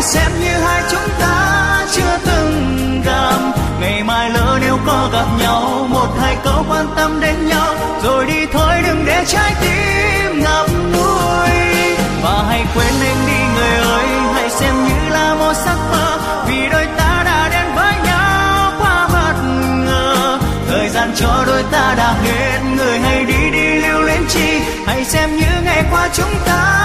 hãy 0.00 0.08
xem 0.08 0.40
như 0.40 0.48
hai 0.48 0.82
chúng 0.90 1.08
ta 1.20 1.86
chưa 1.92 2.18
từng 2.24 3.02
gặp. 3.04 3.38
Ngày 3.80 4.02
mai 4.02 4.30
lỡ 4.30 4.58
nếu 4.60 4.78
có 4.86 5.08
gặp 5.12 5.26
nhau, 5.38 5.86
một 5.88 6.08
hai 6.20 6.36
câu 6.44 6.64
quan 6.68 6.86
tâm 6.96 7.20
đến 7.20 7.46
nhau. 7.48 7.74
Rồi 8.02 8.26
đi 8.26 8.46
thôi, 8.52 8.74
đừng 8.86 9.04
để 9.06 9.24
trái 9.26 9.54
tim 9.60 10.40
ngập 10.42 10.66
ngùi. 10.92 11.50
Và 12.22 12.44
hãy 12.48 12.64
quên 12.74 12.94
em 13.04 13.16
đi, 13.26 13.38
người 13.54 13.90
ơi, 13.92 14.06
hãy 14.34 14.50
xem 14.50 14.84
như 14.84 15.10
là 15.10 15.34
một 15.34 15.52
giấc 15.66 15.78
mơ. 15.90 16.18
Vì 16.46 16.68
đôi 16.72 16.86
ta 16.96 17.22
đã 17.24 17.48
đến 17.52 17.74
với 17.74 17.94
nhau 18.04 18.72
quá 18.78 19.08
bất 19.12 19.34
ngờ. 19.86 20.38
Thời 20.68 20.88
gian 20.88 21.12
cho 21.16 21.44
đôi 21.46 21.62
ta 21.70 21.94
đã 21.96 22.14
hết, 22.22 22.58
người 22.76 22.98
hãy 22.98 23.24
đi 23.24 23.50
đi 23.52 23.74
lưu 23.74 24.00
luyến 24.00 24.26
chi. 24.28 24.60
Hãy 24.86 25.04
xem 25.04 25.36
như 25.36 25.62
ngày 25.64 25.84
qua 25.90 26.08
chúng 26.12 26.34
ta 26.46 26.79